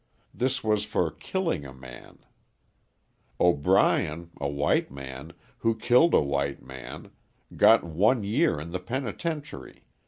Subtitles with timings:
[0.33, 2.25] This was for killing a man.
[3.39, 7.11] O'Brien, a white man, who killed a white man,
[7.55, 9.83] got one year in the penitentiary.